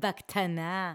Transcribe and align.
בקטנה. 0.00 0.94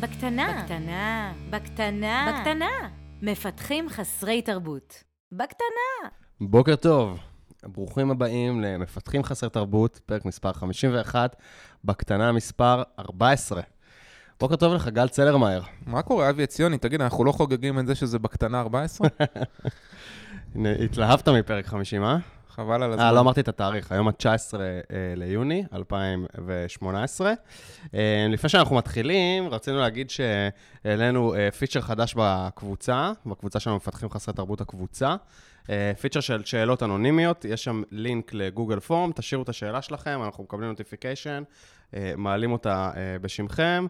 בקטנה. 0.00 0.62
בקטנה. 0.62 1.32
בקטנה. 1.50 2.32
בקטנה. 2.32 2.90
מפתחים 3.22 3.88
חסרי 3.88 4.42
תרבות. 4.42 5.02
בקטנה. 5.32 6.08
בוקר 6.40 6.76
טוב, 6.76 7.18
ברוכים 7.62 8.10
הבאים 8.10 8.60
למפתחים 8.60 9.22
חסר 9.22 9.48
תרבות, 9.48 10.00
פרק 10.06 10.24
מספר 10.24 10.52
51, 10.52 11.36
בקטנה 11.84 12.32
מספר 12.32 12.82
14. 12.98 13.62
בוקר 14.40 14.56
טוב 14.56 14.74
לך, 14.74 14.88
גל 14.88 15.08
צלרמייר. 15.08 15.62
מה 15.86 16.02
קורה, 16.02 16.30
אבי 16.30 16.42
עציוני? 16.42 16.78
תגיד, 16.78 17.00
אנחנו 17.00 17.24
לא 17.24 17.32
חוגגים 17.32 17.78
את 17.78 17.86
זה 17.86 17.94
שזה 17.94 18.18
בקטנה 18.18 18.60
14? 18.60 19.08
הנה, 20.54 20.72
התלהבת 20.72 21.28
מפרק 21.28 21.66
50, 21.66 22.04
אה? 22.04 22.16
חבל 22.48 22.82
על 22.82 22.92
הזמן. 22.92 23.04
אה, 23.04 23.12
לא 23.12 23.20
אמרתי 23.20 23.40
את 23.40 23.48
התאריך, 23.48 23.92
היום 23.92 24.08
ה-19 24.08 24.54
אה, 24.54 24.60
ליוני 25.16 25.64
2018. 25.74 27.32
אה, 27.94 28.26
לפני 28.30 28.50
שאנחנו 28.50 28.76
מתחילים, 28.76 29.48
רצינו 29.48 29.78
להגיד 29.78 30.10
שהעלינו 30.10 31.34
אה, 31.34 31.50
פיצ'ר 31.50 31.80
חדש 31.80 32.14
בקבוצה, 32.16 33.12
בקבוצה 33.26 33.60
שלנו 33.60 33.76
מפתחים 33.76 34.10
חסרי 34.10 34.34
תרבות 34.34 34.60
הקבוצה. 34.60 35.16
פיצ'ר 36.00 36.20
של 36.20 36.44
שאלות 36.44 36.82
אנונימיות, 36.82 37.44
יש 37.44 37.64
שם 37.64 37.82
לינק 37.90 38.34
לגוגל 38.34 38.80
form, 38.80 39.12
תשאירו 39.14 39.42
את 39.42 39.48
השאלה 39.48 39.82
שלכם, 39.82 40.20
אנחנו 40.24 40.44
מקבלים 40.44 40.68
notification, 40.68 41.42
מעלים 42.16 42.52
אותה 42.52 42.90
בשמכם. 43.20 43.86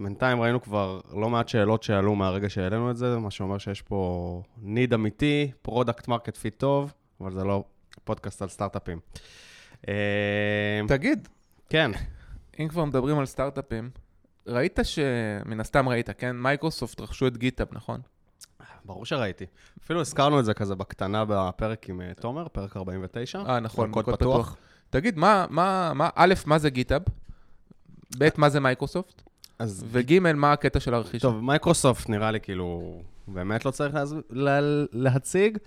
בינתיים 0.00 0.40
ראינו 0.40 0.62
כבר 0.62 1.00
לא 1.12 1.30
מעט 1.30 1.48
שאלות 1.48 1.82
שעלו 1.82 2.14
מהרגע 2.14 2.48
שהעלינו 2.48 2.90
את 2.90 2.96
זה, 2.96 3.18
מה 3.18 3.30
שאומר 3.30 3.58
שיש 3.58 3.82
פה 3.82 4.42
need 4.62 4.94
אמיתי, 4.94 5.50
product 5.62 6.08
market 6.08 6.36
fit 6.36 6.58
טוב, 6.58 6.92
אבל 7.20 7.32
זה 7.32 7.44
לא 7.44 7.64
פודקאסט 8.04 8.42
על 8.42 8.48
סטארט-אפים. 8.48 8.98
אה, 9.88 10.80
תגיד, 10.88 11.28
כן, 11.68 11.90
אם 12.60 12.68
כבר 12.68 12.84
מדברים 12.84 13.18
על 13.18 13.26
סטארט-אפים, 13.26 13.90
ראית 14.46 14.78
ש... 14.82 14.98
מן 15.46 15.60
הסתם 15.60 15.88
ראית, 15.88 16.10
כן? 16.10 16.36
מייקרוסופט 16.36 17.00
רכשו 17.00 17.26
את 17.26 17.36
גיטהאב, 17.36 17.68
נכון? 17.72 18.00
ברור 18.84 19.06
שראיתי. 19.06 19.46
אפילו 19.84 20.00
הזכרנו 20.00 20.40
את 20.40 20.44
זה 20.44 20.54
כזה 20.54 20.74
בקטנה 20.74 21.24
בפרק 21.28 21.88
עם 21.88 22.00
אה, 22.00 22.14
תומר, 22.14 22.48
פרק 22.48 22.76
49. 22.76 23.38
אה, 23.38 23.60
נכון, 23.60 23.92
קוד 23.92 24.04
פתוח. 24.04 24.16
פתוח. 24.16 24.56
תגיד, 24.90 25.18
מה, 25.18 25.46
מה, 25.50 25.92
מה, 25.94 26.08
א', 26.14 26.34
מה 26.46 26.58
זה 26.58 26.70
גיטהאב? 26.70 27.02
ב', 28.18 28.28
מה 28.36 28.48
זה 28.48 28.60
מייקרוסופט? 28.60 29.22
אז 29.58 29.84
וג', 29.88 30.18
מה 30.34 30.52
הקטע 30.52 30.80
של 30.80 30.94
הרכישה? 30.94 31.22
טוב, 31.22 31.40
מייקרוסופט 31.40 32.08
נראה 32.08 32.30
לי 32.30 32.40
כאילו, 32.40 32.98
באמת 33.28 33.64
לא 33.64 33.70
צריך 33.70 33.94
להז... 33.94 34.16
לה... 34.30 34.58
להציג. 34.92 35.58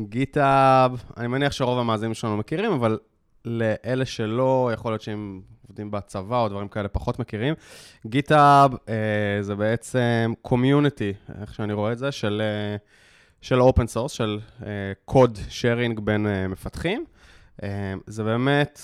גיטהאב, 0.00 1.02
אני 1.16 1.26
מניח 1.26 1.52
שרוב 1.52 1.78
המאזינים 1.78 2.14
שלנו 2.14 2.36
מכירים, 2.36 2.72
אבל 2.72 2.98
לאלה 3.44 4.04
שלא, 4.04 4.70
יכול 4.74 4.92
להיות 4.92 5.02
שהם 5.02 5.40
עובדים 5.68 5.90
בצבא 5.90 6.40
או 6.40 6.48
דברים 6.48 6.68
כאלה 6.68 6.88
פחות 6.88 7.18
מכירים. 7.18 7.54
גיטהאב 8.06 8.74
אה, 8.88 9.38
זה 9.40 9.54
בעצם 9.54 10.32
community, 10.42 11.12
איך 11.40 11.54
שאני 11.54 11.72
רואה 11.72 11.92
את 11.92 11.98
זה, 11.98 12.12
של, 12.12 12.42
אה, 12.44 12.76
של 13.40 13.60
open 13.60 13.86
source, 13.86 14.12
של 14.12 14.40
קוד 15.04 15.36
uh, 15.36 15.50
שיירינג 15.50 16.00
בין 16.00 16.26
uh, 16.26 16.48
מפתחים. 16.48 17.04
Uh, 17.56 17.64
זה 18.06 18.24
באמת 18.24 18.80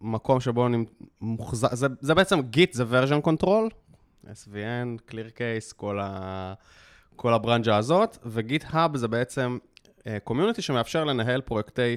מקום 0.00 0.40
שבו 0.40 0.66
אני 0.66 0.84
מוחזק, 1.20 1.74
זה, 1.74 1.86
זה 2.00 2.14
בעצם 2.14 2.40
גיט, 2.40 2.72
זה 2.72 2.84
version 2.84 3.26
control, 3.28 3.74
SVN, 4.24 5.10
clear 5.10 5.30
case, 5.38 5.74
כל, 5.76 5.98
ה, 6.00 6.54
כל 7.16 7.34
הברנג'ה 7.34 7.76
הזאת, 7.76 8.18
וגיט-האב 8.26 8.96
זה 8.96 9.08
בעצם 9.08 9.58
קומיוניטי 10.24 10.62
שמאפשר 10.62 11.04
לנהל 11.04 11.40
פרויקטי 11.40 11.96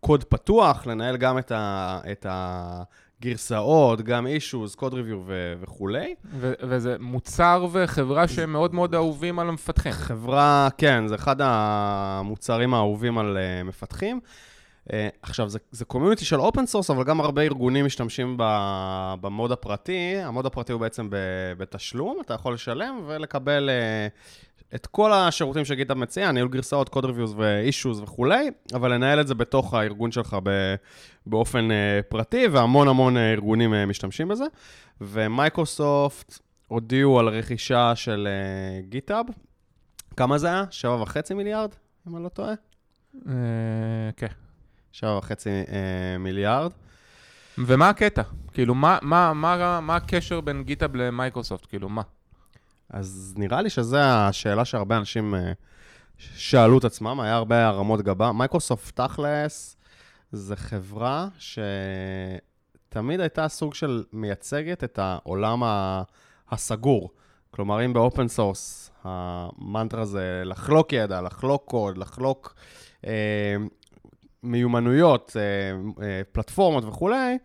קוד 0.00 0.24
פתוח, 0.24 0.86
לנהל 0.86 1.16
גם 1.16 1.38
את, 1.38 1.52
ה, 1.52 2.00
את 2.12 2.26
הגרסאות, 2.28 4.02
גם 4.02 4.26
issues, 4.26 4.76
code 4.76 4.92
review 4.92 5.16
ו- 5.26 5.54
וכולי. 5.60 6.14
ו- 6.24 6.52
וזה 6.60 6.96
מוצר 7.00 7.66
וחברה 7.72 8.28
שהם 8.28 8.52
מאוד 8.52 8.74
מאוד 8.74 8.94
אהובים 8.94 9.38
על 9.38 9.48
המפתחים. 9.48 9.92
חברה, 9.92 10.68
כן, 10.78 11.06
זה 11.06 11.14
אחד 11.14 11.36
המוצרים 11.40 12.74
האהובים 12.74 13.18
על 13.18 13.36
אה, 13.36 13.68
מפתחים. 13.68 14.20
אה, 14.88 14.92
עכשיו, 15.22 15.48
זה, 15.48 15.58
זה 15.70 15.84
community 15.84 16.24
של 16.24 16.40
open 16.40 16.66
source, 16.66 16.90
אבל 16.90 17.04
גם 17.04 17.20
הרבה 17.20 17.42
ארגונים 17.42 17.86
משתמשים 17.86 18.36
ב- 18.38 19.14
ב 19.20 19.26
mode 19.26 19.52
הפרטי. 19.52 20.16
ה 20.16 20.22
mode 20.22 20.46
הפרטי 20.46 20.72
הוא 20.72 20.80
בעצם 20.80 21.10
ב- 21.10 21.52
בתשלום, 21.58 22.18
אתה 22.20 22.34
יכול 22.34 22.54
לשלם 22.54 23.00
ולקבל 23.06 23.70
אה, 23.70 24.74
את 24.74 24.86
כל 24.86 25.12
השירותים 25.12 25.64
ש 25.64 25.72
GitHub 25.72 25.94
מציע, 25.94 26.32
ניהול 26.32 26.48
גרסאות, 26.48 26.88
code 26.88 27.04
reviews 27.04 27.34
ו 27.36 27.45
issues 27.45 28.00
וכולי, 28.00 28.50
אבל 28.74 28.92
לנהל 28.92 29.20
את 29.20 29.26
זה 29.26 29.34
בתוך 29.34 29.74
הארגון 29.74 30.12
שלך 30.12 30.36
ב- 30.42 30.74
באופן 31.26 31.68
אה, 31.70 31.72
פרטי, 32.08 32.46
והמון 32.46 32.88
המון 32.88 33.16
אה, 33.16 33.20
ארגונים 33.20 33.72
אה, 33.74 33.76
משתמשים 33.86 34.28
בזה. 34.28 34.44
ומייקרוסופט 35.00 36.38
הודיעו 36.68 37.18
על 37.18 37.28
רכישה 37.28 37.92
של 37.96 38.28
אה, 38.30 38.86
GitHub. 38.90 39.24
כמה 40.16 40.38
זה 40.38 40.46
היה? 40.46 40.64
7.5 40.70 41.34
מיליארד, 41.34 41.70
אם 42.08 42.16
אני 42.16 42.24
לא 42.24 42.28
טועה? 42.28 42.54
כן. 44.16 44.43
7.5 45.00 45.02
אה, 45.46 46.18
מיליארד. 46.18 46.72
ומה 47.58 47.88
הקטע? 47.88 48.22
כאילו, 48.52 48.74
מה, 48.74 48.98
מה, 49.02 49.32
מה, 49.32 49.80
מה 49.80 49.96
הקשר 49.96 50.40
בין 50.40 50.62
GitHub 50.62 50.96
למייקרוסופט? 50.96 51.66
כאילו, 51.66 51.88
מה? 51.88 52.02
אז 52.90 53.34
נראה 53.36 53.62
לי 53.62 53.70
שזו 53.70 53.96
השאלה 53.98 54.64
שהרבה 54.64 54.96
אנשים 54.96 55.34
אה, 55.34 55.52
שאלו 56.18 56.78
את 56.78 56.84
עצמם, 56.84 57.20
היה 57.20 57.34
הרבה 57.34 57.66
הרמות 57.66 58.02
גבה. 58.02 58.32
מייקרוסופט 58.32 59.00
תכלס 59.00 59.76
זה 60.32 60.56
חברה 60.56 61.28
שתמיד 62.88 63.20
הייתה 63.20 63.48
סוג 63.48 63.74
של 63.74 64.04
מייצגת 64.12 64.84
את 64.84 64.98
העולם 64.98 65.62
הסגור. 66.50 67.10
כלומר, 67.50 67.84
אם 67.84 67.92
ב 67.92 67.99
open 67.99 68.28
source 68.28 68.90
המנטרה 69.04 70.04
זה 70.04 70.42
לחלוק 70.44 70.92
ידע, 70.92 71.20
לחלוק 71.20 71.64
קוד, 71.64 71.98
לחלוק 71.98 72.54
אה, 73.06 73.56
מיומנויות, 74.44 75.36
אה, 75.36 75.42
אה, 76.06 76.20
פלטפורמות 76.32 76.84
וכולי, 76.84 77.38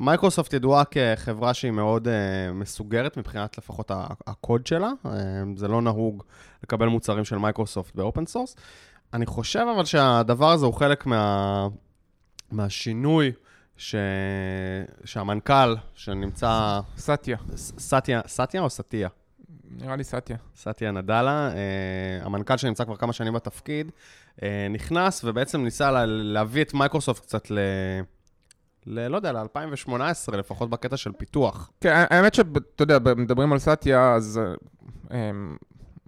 מייקרוסופט 0.00 0.52
ידועה 0.52 0.82
כחברה 0.84 1.54
שהיא 1.54 1.70
מאוד 1.70 2.08
אה, 2.08 2.52
מסוגרת 2.52 3.16
מבחינת 3.16 3.58
לפחות 3.58 3.90
הקוד 4.26 4.66
שלה. 4.66 4.90
זה 5.56 5.68
לא 5.68 5.82
נהוג 5.82 6.22
לקבל 6.62 6.86
מוצרים 6.86 7.24
של 7.24 7.38
מייקרוסופט 7.38 7.94
ב 7.94 8.00
open 8.00 8.26
source. 8.26 8.56
אני 9.12 9.26
חושב 9.26 9.66
אבל 9.74 9.84
שהדבר 9.84 10.50
הזה 10.50 10.66
הוא 10.66 10.74
חלק 10.74 11.06
מה, 11.06 11.68
מהשינוי 12.52 13.32
ש... 13.76 13.94
שהמנכ"ל 15.04 15.76
שנמצא, 15.94 16.80
סטיה. 16.96 17.36
ס- 17.56 17.72
סטיה, 17.78 18.20
סטיה 18.26 18.60
או 18.60 18.70
סטיה? 18.70 19.08
נראה 19.70 19.96
לי 19.96 20.04
סטיה. 20.04 20.36
סטיה 20.56 20.90
נדלה, 20.90 21.50
uh, 21.52 22.26
המנכ"ל 22.26 22.56
שנמצא 22.56 22.84
כבר 22.84 22.96
כמה 22.96 23.12
שנים 23.12 23.34
בתפקיד, 23.34 23.90
uh, 24.36 24.42
נכנס 24.70 25.24
ובעצם 25.24 25.64
ניסה 25.64 25.90
לה, 25.90 26.06
להביא 26.06 26.62
את 26.62 26.74
מייקרוסופט 26.74 27.22
קצת 27.22 27.50
ל... 27.50 27.58
ל... 28.86 29.08
לא 29.08 29.16
יודע, 29.16 29.32
ל-2018, 29.32 30.36
לפחות 30.36 30.70
בקטע 30.70 30.96
של 30.96 31.12
פיתוח. 31.12 31.70
כן, 31.80 32.04
האמת 32.10 32.34
שאתה 32.34 32.82
יודע, 32.82 32.98
מדברים 33.16 33.52
על 33.52 33.58
סטיה, 33.58 34.14
אז 34.14 34.40
אה, 34.42 35.30
אמ, 35.30 35.56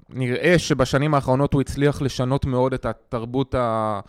נראה 0.08 0.58
שבשנים 0.58 1.14
האחרונות 1.14 1.52
הוא 1.52 1.60
הצליח 1.60 2.02
לשנות 2.02 2.44
מאוד 2.44 2.74
את 2.74 2.86
התרבות 2.86 3.54
ה... 3.54 4.00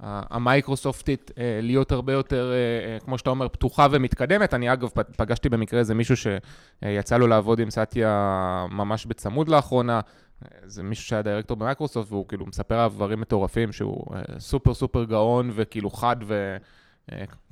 המייקרוסופטית, 0.00 1.30
אה, 1.38 1.60
להיות 1.62 1.92
הרבה 1.92 2.12
יותר, 2.12 2.52
אה, 2.52 2.92
אה, 2.92 3.00
כמו 3.00 3.18
שאתה 3.18 3.30
אומר, 3.30 3.48
פתוחה 3.48 3.86
ומתקדמת. 3.90 4.54
אני 4.54 4.72
אגב 4.72 4.88
פגשתי 5.16 5.48
במקרה 5.48 5.80
איזה 5.80 5.94
מישהו 5.94 6.16
שיצא 6.16 7.16
לו 7.16 7.26
לעבוד 7.26 7.60
עם 7.60 7.70
סטיה 7.70 8.66
ממש 8.70 9.06
בצמוד 9.06 9.48
לאחרונה. 9.48 10.00
זה 10.64 10.82
מישהו 10.82 11.04
שהיה 11.04 11.22
דירקטור 11.22 11.56
במייקרוסופט, 11.56 12.12
והוא 12.12 12.28
כאילו 12.28 12.46
מספר 12.46 12.74
עליו 12.74 12.92
דברים 12.94 13.20
מטורפים, 13.20 13.72
שהוא 13.72 14.06
סופר 14.38 14.74
סופר 14.74 15.04
גאון 15.04 15.50
וכאילו 15.54 15.90
חד 15.90 16.16
ו... 16.26 16.56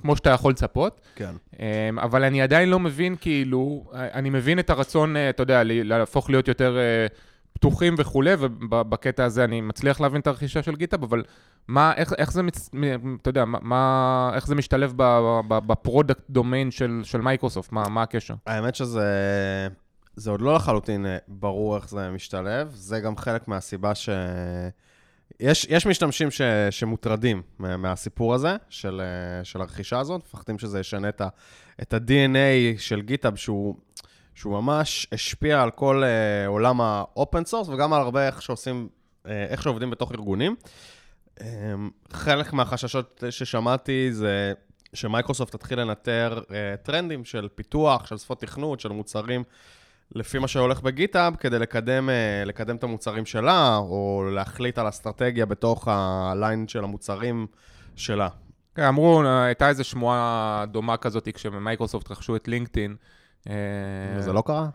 כמו 0.03 0.17
שאתה 0.17 0.31
יכול 0.31 0.53
לצפות. 0.53 1.01
כן. 1.15 1.35
אמ, 1.61 1.99
אבל 1.99 2.25
אני 2.25 2.43
עדיין 2.43 2.69
לא 2.69 2.81
מבין, 2.81 3.17
כאילו, 3.21 3.85
אני 3.93 4.31
מבין 4.31 4.59
את 4.59 4.71
הרצון, 4.71 5.17
אתה 5.17 5.43
יודע, 5.43 5.63
להפוך 5.65 6.31
להיות 6.31 6.49
יותר 6.49 6.79
פתוחים 7.65 7.95
וכולי, 7.99 8.31
ובקטע 8.39 9.25
הזה 9.25 9.45
אני 9.45 9.61
מצליח 9.61 10.01
להבין 10.01 10.21
את 10.21 10.27
הרכישה 10.27 10.63
של 10.63 10.77
GitHub, 10.77 11.03
אבל 11.03 11.23
מה, 11.69 11.93
איך, 11.97 12.13
איך 12.19 12.33
זה, 12.33 12.43
מצ... 12.43 12.71
אתה 13.23 13.29
יודע, 13.31 13.45
מה- 13.45 14.31
איך 14.35 14.47
זה 14.47 14.55
משתלב 14.55 14.93
ב 15.49 15.58
product 15.58 16.23
domain 16.31 16.71
של, 16.71 17.01
של 17.05 17.21
מייקרוסופט, 17.21 17.73
מה, 17.73 17.89
מה 17.89 18.03
הקשר? 18.03 18.35
האמת 18.47 18.75
שזה 18.75 19.09
זה 20.17 20.31
עוד 20.31 20.41
לא 20.41 20.55
לחלוטין 20.55 21.07
אה, 21.07 21.17
ברור 21.29 21.77
איך 21.77 21.89
זה 21.89 22.11
משתלב, 22.11 22.71
זה 22.75 23.01
גם 23.01 23.17
חלק 23.17 23.49
מהסיבה 23.49 23.95
ש... 23.95 24.09
יש, 25.41 25.67
יש 25.71 25.87
משתמשים 25.87 26.31
ש, 26.31 26.41
שמוטרדים 26.71 27.43
מה- 27.59 27.77
מהסיפור 27.77 28.35
הזה, 28.35 28.57
של, 28.69 29.01
אה, 29.01 29.45
של 29.45 29.61
הרכישה 29.61 29.99
הזאת, 29.99 30.21
מפחדים 30.27 30.59
שזה 30.59 30.81
ישנה 30.81 31.09
את, 31.09 31.21
ה, 31.21 31.29
את 31.83 31.95
ה-DNA 31.95 32.39
של 32.79 33.03
GitHub, 33.03 33.37
שהוא, 33.37 33.75
שהוא 34.35 34.53
ממש 34.53 35.07
השפיע 35.13 35.63
על 35.63 35.71
כל 35.71 36.03
אה, 36.03 36.49
עולם 36.49 36.81
ה 36.81 36.93
open 36.93 37.45
source 37.45 37.69
וגם 37.69 37.93
על 37.93 38.01
הרבה 38.01 38.27
איך 38.27 38.43
שעושים, 38.43 38.89
אה, 39.25 39.29
איך 39.49 39.63
שעובדים 39.63 39.91
בתוך 39.91 40.13
ארגונים. 40.13 40.57
אמ, 41.39 41.43
חלק 42.13 42.53
מהחששות 42.53 43.25
ששמעתי 43.31 44.13
זה 44.13 44.53
שמייקרוסופט 44.93 45.57
תתחיל 45.57 45.81
לנטר 45.81 46.41
אה, 46.43 46.53
טרנדים 46.83 47.25
של 47.25 47.49
פיתוח, 47.55 48.07
של 48.07 48.17
שפות 48.17 48.41
תכנות, 48.41 48.81
של 48.81 48.89
מוצרים, 48.89 49.45
לפי 50.15 50.39
מה 50.39 50.49
שהולך 50.49 50.81
ב 50.81 50.88
GitHub, 50.88 51.37
כדי 51.37 51.59
לקדם, 51.59 52.09
אה, 52.09 52.49
לקדם 52.49 52.77
את 52.77 52.85
המוצרים 52.85 53.27
שלה, 53.27 53.77
או 53.77 54.25
להחליט 54.35 54.79
על 54.79 54.89
אסטרטגיה 54.89 55.47
בתוך 55.47 55.89
ה 55.89 56.05
line 56.05 56.69
של 56.69 56.85
המוצרים 56.85 57.47
שלה. 57.97 58.29
כן, 58.75 58.83
אמרו, 58.83 59.23
הייתה 59.27 59.69
איזו 59.69 59.85
שמועה 59.85 60.65
דומה 60.69 60.97
כזאת 60.97 61.29
כשמייקרוסופט 61.35 62.11
רכשו 62.11 62.37
את 62.37 62.49
לינקדאין. 62.49 62.97
זה 64.19 64.33
לא 64.33 64.43
קרה? 64.47 64.69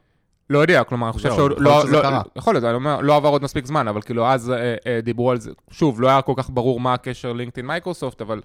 לא 0.50 0.60
יודע, 0.60 0.83
כלומר, 0.83 1.07
אני 1.07 1.13
חושב 1.13 1.30
שעוד 1.30 1.51
לא... 1.57 1.81
שזה 1.81 2.00
קרה. 2.01 2.21
יכול 2.36 2.54
להיות, 2.54 2.63
אני 2.63 2.74
אומר, 2.74 3.01
לא 3.01 3.16
עבר 3.16 3.30
עוד 3.30 3.44
מספיק 3.44 3.66
זמן, 3.66 3.88
אבל 3.88 4.01
כאילו, 4.01 4.27
אז 4.27 4.51
אה, 4.51 4.75
אה, 4.88 5.01
דיברו 5.01 5.31
על 5.31 5.39
זה. 5.39 5.51
שוב, 5.71 6.01
לא 6.01 6.10
היה 6.10 6.21
כל 6.21 6.33
כך 6.38 6.50
ברור 6.50 6.80
מה 6.80 6.94
הקשר 6.94 7.33
לינקדאין 7.33 7.66
מייקרוסופט, 7.66 8.21
אבל 8.21 8.42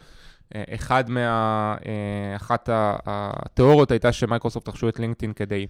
אה, 0.55 0.63
אחד 0.75 1.11
מה... 1.11 1.77
אחת 2.37 2.69
התיאוריות 2.73 3.91
הייתה 3.91 4.13
שמייקרוסופט 4.13 4.69
רכשו 4.69 4.89
את 4.89 4.99
לינקדאין 4.99 5.33
כדי 5.33 5.67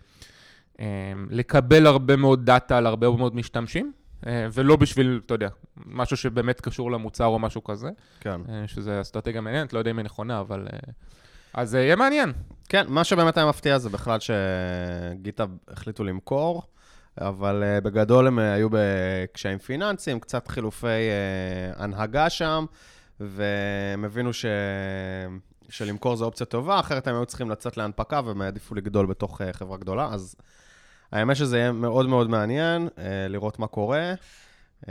לקבל 1.31 1.87
הרבה 1.87 2.17
מאוד 2.17 2.47
דאטה 2.47 2.79
על 2.79 2.87
הרבה 2.87 3.11
מאוד 3.11 3.37
משתמשים. 3.37 3.93
ולא 4.53 4.77
בשביל, 4.77 5.21
אתה 5.27 5.35
יודע, 5.35 5.49
משהו 5.87 6.17
שבאמת 6.17 6.61
קשור 6.61 6.93
למוצר 6.93 7.27
או 7.27 7.39
משהו 7.39 7.65
כזה. 7.65 7.91
כן. 8.21 8.41
שזה 8.67 9.01
אסטרטגיה 9.01 9.41
מעניינת, 9.41 9.73
לא 9.73 9.79
יודע 9.79 9.91
אם 9.91 9.99
היא 9.99 10.05
נכונה, 10.05 10.41
אבל... 10.41 10.67
אז 11.55 11.75
יהיה 11.75 11.97
מעניין. 11.97 12.33
כן, 12.69 12.85
מה 12.89 13.05
שבאמת 13.05 13.37
היה 13.37 13.47
מפתיע 13.47 13.79
זה 13.79 13.89
בכלל 13.89 14.19
שגיטה 14.21 15.45
החליטו 15.69 16.05
למכור, 16.05 16.62
אבל 17.21 17.62
uh, 17.62 17.85
בגדול 17.85 18.27
הם 18.27 18.39
uh, 18.39 18.43
היו 18.43 18.69
בקשיים 18.71 19.59
פיננסיים, 19.59 20.21
קצת 20.21 20.49
חילופי 20.49 20.87
uh, 20.87 21.83
הנהגה 21.83 22.31
שם, 22.31 22.65
והם 23.21 24.05
הבינו 24.05 24.33
ש... 24.33 24.45
שלמכור 25.69 26.17
זו 26.17 26.25
אופציה 26.25 26.47
טובה, 26.47 26.81
אחרת 26.81 27.06
הם 27.06 27.15
היו 27.15 27.27
צריכים 27.27 27.51
לצאת 27.51 27.77
להנפקה 27.77 28.21
והם 28.25 28.43
העדיפו 28.43 28.75
לגדול 28.75 29.06
בתוך 29.06 29.41
uh, 29.41 29.45
חברה 29.53 29.77
גדולה, 29.77 30.09
אז 30.12 30.37
האמת 31.12 31.37
שזה 31.37 31.59
יהיה 31.59 31.73
מאוד 31.73 32.06
מאוד 32.06 32.31
מעניין 32.31 32.87
uh, 32.87 33.01
לראות 33.29 33.59
מה 33.59 33.67
קורה. 33.67 34.15
Uh, 34.83 34.87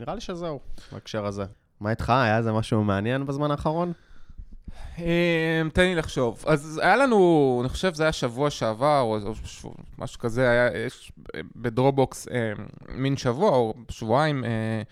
נראה 0.00 0.14
לי 0.14 0.20
שזהו, 0.20 0.60
בהקשר 0.92 1.26
הזה. 1.26 1.44
מה 1.80 1.90
איתך? 1.90 2.10
היה 2.10 2.38
איזה 2.38 2.52
משהו 2.52 2.84
מעניין 2.84 3.26
בזמן 3.26 3.50
האחרון? 3.50 3.92
אמ, 4.98 5.70
תן 5.72 5.82
לי 5.82 5.94
לחשוב. 5.94 6.44
אז 6.46 6.80
היה 6.82 6.96
לנו, 6.96 7.58
אני 7.60 7.68
חושב 7.68 7.94
זה 7.94 8.02
היה 8.02 8.12
שבוע 8.12 8.50
שעבר, 8.50 9.00
או 9.00 9.18
משהו 9.98 10.20
כזה, 10.20 10.50
היה, 10.50 10.86
יש 10.86 11.12
בדרובוקס 11.56 12.28
אמ, 12.28 12.34
מין 12.88 13.16
שבוע 13.16 13.50
או 13.50 13.74
שבועיים, 13.88 14.44
אה, 14.44 14.82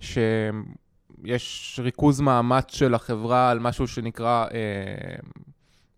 שיש 0.00 1.80
ריכוז 1.82 2.20
מאמץ 2.20 2.74
של 2.74 2.94
החברה 2.94 3.50
על 3.50 3.58
משהו 3.58 3.88
שנקרא, 3.88 4.46
אה, 4.54 5.16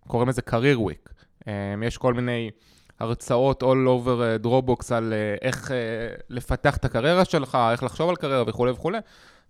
קוראים 0.07 0.29
לזה 0.29 0.43
career 0.51 0.79
week. 0.79 1.13
אמ, 1.47 1.83
יש 1.83 1.99
כל 1.99 2.15
מיני 2.15 2.51
הרצאות 3.01 3.63
all 3.63 3.87
over 3.87 4.39
דרובוקס 4.39 4.93
אה, 4.93 4.97
על 4.97 5.15
איך 5.43 5.71
לפתח 6.29 6.77
את 6.77 6.85
הקריירה 6.85 7.25
שלך, 7.25 7.59
איך 7.73 7.83
לחשוב 7.83 8.11
על 8.11 8.17
קריירה 8.17 8.45
וכולי 8.47 8.73
וכולי. 8.73 8.99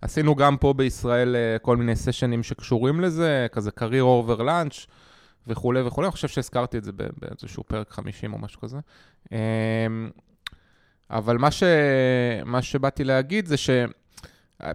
עשינו 0.01 0.35
גם 0.35 0.57
פה 0.57 0.73
בישראל 0.73 1.35
אה, 1.35 1.59
כל 1.59 1.77
מיני 1.77 1.95
סשנים 1.95 2.43
שקשורים 2.43 3.01
לזה, 3.01 3.47
כזה 3.51 3.71
career 3.79 4.03
over 4.27 4.39
lunch 4.39 4.87
וכולי 5.47 5.81
וכולי, 5.81 6.07
אני 6.07 6.11
חושב 6.11 6.27
שהזכרתי 6.27 6.77
את 6.77 6.83
זה 6.83 6.91
באיזשהו 6.93 7.63
פרק 7.63 7.91
50 7.91 8.33
או 8.33 8.37
משהו 8.37 8.61
כזה. 8.61 8.77
אמ, 9.31 9.37
אבל 11.09 11.37
מה, 11.37 11.51
ש... 11.51 11.63
מה 12.45 12.61
שבאתי 12.61 13.03
להגיד 13.03 13.45
זה 13.45 13.57
ש... 13.57 13.69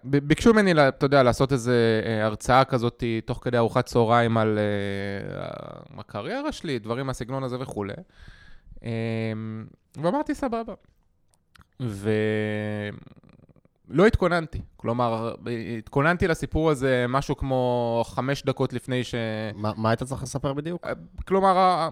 ביקשו 0.05 0.53
ממני, 0.53 0.89
אתה 0.89 1.07
יודע, 1.07 1.23
לעשות 1.23 1.53
איזו 1.53 1.73
אה, 1.73 2.25
הרצאה 2.25 2.65
כזאת 2.65 3.05
תוך 3.25 3.41
כדי 3.43 3.59
ארוחת 3.59 3.87
צהריים 3.87 4.37
על 4.37 4.59
uh, 4.59 6.01
הקריירה 6.01 6.53
שלי, 6.53 6.79
דברים 6.79 7.07
מהסגנון 7.07 7.45
הזה 7.45 7.61
וכולי. 7.61 7.93
Um, 8.77 8.85
ואמרתי, 9.97 10.35
סבבה. 10.35 10.75
ו... 11.81 12.11
לא 13.95 14.07
התכוננתי. 14.07 14.61
כלומר, 14.77 15.35
התכוננתי 15.79 16.29
לסיפור 16.29 16.71
הזה 16.71 17.07
משהו 17.09 17.37
כמו 17.37 18.03
חמש 18.07 18.43
דקות 18.43 18.73
לפני 18.73 19.05
ש... 19.05 19.15
מה, 19.55 19.73
מה 19.77 19.91
היית 19.91 20.03
צריך 20.03 20.23
לספר 20.23 20.53
בדיוק? 20.53 20.87
כלומר, 21.29 21.89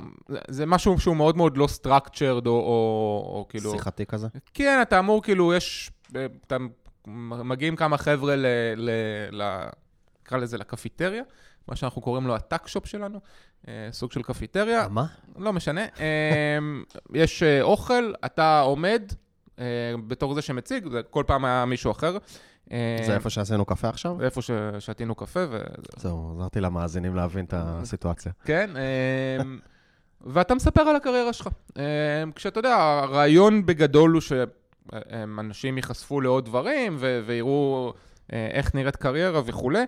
זה 0.48 0.66
משהו 0.66 0.98
שהוא 0.98 1.16
מאוד 1.16 1.36
מאוד 1.36 1.56
לא 1.56 1.66
structured, 1.82 2.46
או, 2.46 2.50
או, 2.50 3.22
או 3.26 3.46
כאילו... 3.48 3.70
שיחתי 3.70 4.06
כזה? 4.06 4.28
כן, 4.54 4.78
אתה 4.82 4.98
אמור, 4.98 5.22
כאילו, 5.22 5.54
יש... 5.54 5.90
אתה 6.46 6.56
מגיעים 7.06 7.76
כמה 7.76 7.98
חבר'ה 7.98 8.36
ל... 8.36 8.46
ל, 8.76 8.90
ל 9.32 9.68
נקרא 10.22 10.38
לזה 10.38 10.58
לקפיטריה, 10.58 11.22
מה 11.68 11.76
שאנחנו 11.76 12.02
קוראים 12.02 12.26
לו 12.26 12.34
הטאק-שופ 12.34 12.86
שלנו, 12.86 13.20
אה, 13.68 13.88
סוג 13.92 14.12
של 14.12 14.22
קפיטריה. 14.22 14.88
מה? 14.88 15.06
לא 15.36 15.52
משנה. 15.52 15.80
אה, 16.00 16.58
יש 17.22 17.42
אה, 17.42 17.62
אוכל, 17.62 18.12
אתה 18.24 18.60
עומד, 18.60 19.02
אה, 19.10 19.16
בתור 20.06 20.34
זה 20.34 20.42
שמציג, 20.42 20.88
זה 20.88 21.00
כל 21.10 21.24
פעם 21.26 21.44
היה 21.44 21.64
מישהו 21.64 21.90
אחר. 21.90 22.16
אה, 22.72 22.98
זה 23.06 23.14
איפה 23.14 23.30
שעשינו 23.30 23.64
קפה 23.64 23.88
עכשיו? 23.88 24.22
איפה 24.22 24.40
ששתינו 24.42 25.14
קפה. 25.14 25.40
ו... 25.50 25.58
זהו, 25.96 26.32
עזרתי 26.34 26.60
למאזינים 26.60 27.14
להבין 27.16 27.44
את 27.44 27.54
הסיטואציה. 27.56 28.32
כן, 28.44 28.70
אה, 28.76 29.42
ואתה 30.20 30.54
מספר 30.54 30.80
על 30.80 30.96
הקריירה 30.96 31.32
שלך. 31.32 31.48
כשאתה 32.34 32.58
יודע, 32.58 32.76
הרעיון 32.76 33.66
בגדול 33.66 34.10
הוא 34.10 34.20
שאנשים 34.20 35.76
ייחשפו 35.76 36.20
לעוד 36.20 36.44
דברים 36.44 36.96
ו- 36.98 37.20
ויראו 37.26 37.92
איך 38.30 38.74
נראית 38.74 38.96
קריירה 38.96 39.42
וכולי. 39.44 39.84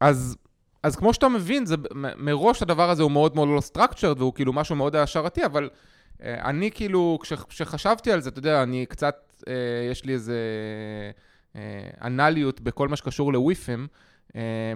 אז, 0.00 0.36
אז 0.82 0.96
כמו 0.96 1.14
שאתה 1.14 1.28
מבין, 1.28 1.66
זה, 1.66 1.76
מראש 2.16 2.62
הדבר 2.62 2.90
הזה 2.90 3.02
הוא 3.02 3.10
מאוד 3.10 3.34
מאוד 3.34 3.48
לא 3.48 3.60
structured 3.72 4.18
והוא 4.18 4.34
כאילו 4.34 4.52
משהו 4.52 4.76
מאוד 4.76 4.96
השערתי, 4.96 5.44
אבל 5.44 5.64
אה, 5.64 5.68
אני 6.22 6.70
כאילו, 6.70 7.18
כשחשבתי 7.48 8.12
על 8.12 8.20
זה, 8.20 8.28
אתה 8.28 8.38
יודע, 8.38 8.62
אני 8.62 8.86
קצת, 8.86 9.42
אה, 9.48 9.54
יש 9.90 10.04
לי 10.04 10.12
איזה 10.12 10.36
אה, 11.56 11.60
אנליות 12.02 12.60
בכל 12.60 12.88
מה 12.88 12.96
שקשור 12.96 13.32
ל 13.32 13.40
WIIFM. 13.40 13.86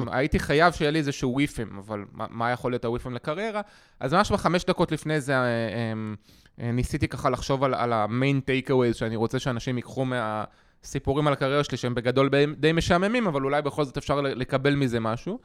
הייתי 0.06 0.39
חייב 0.39 0.73
שיהיה 0.73 0.91
לי 0.91 0.99
איזשהו 0.99 1.33
WIIFM, 1.33 1.79
אבל 1.79 2.05
מה 2.12 2.50
יכול 2.50 2.73
להיות 2.73 2.85
ה 2.85 2.90
WIIFM 2.90 3.15
לקריירה? 3.15 3.61
אז 4.00 4.15
ממש 4.15 4.33
בחמש 4.33 4.65
דקות 4.65 4.93
לפני 4.93 5.21
זה 5.21 5.35
ניסיתי 6.59 7.09
ככה 7.09 7.31
לחשוב 7.31 7.65
על, 7.65 7.75
על 7.75 7.93
ה 7.93 8.02
main 8.02 8.41
takeaways 8.41 8.96
שאני 8.96 9.17
רוצה 9.17 9.39
שאנשים 9.39 9.77
ייקחו 9.77 10.05
מהסיפורים 10.05 11.27
על 11.27 11.32
הקריירה 11.32 11.65
שלי, 11.65 11.77
שהם 11.77 11.94
בגדול 11.94 12.31
די 12.56 12.72
משעממים, 12.72 13.27
אבל 13.27 13.44
אולי 13.44 13.63
בכל 13.63 13.84
זאת 13.84 13.96
אפשר 13.96 14.20
לקבל 14.20 14.75
מזה 14.75 15.01
משהו. 15.01 15.39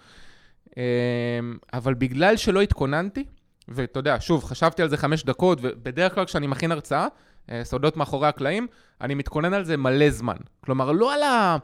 אבל 1.73 1.93
בגלל 1.93 2.37
שלא 2.37 2.61
התכוננתי, 2.61 3.25
ואתה 3.67 3.99
יודע, 3.99 4.17
שוב, 4.19 4.43
חשבתי 4.43 4.81
על 4.81 4.89
זה 4.89 4.97
חמש 4.97 5.23
דקות, 5.23 5.59
ובדרך 5.61 6.15
כלל 6.15 6.25
כשאני 6.25 6.47
מכין 6.47 6.71
הרצאה, 6.71 7.07
אה, 7.51 7.61
סודות 7.63 7.97
מאחורי 7.97 8.27
הקלעים, 8.27 8.67
אני 9.01 9.15
מתכונן 9.15 9.53
על 9.53 9.63
זה 9.63 9.77
מלא 9.77 10.09
זמן. 10.09 10.35
כלומר, 10.65 10.91
לא 10.91 11.13
על, 11.13 11.23
ה... 11.23 11.57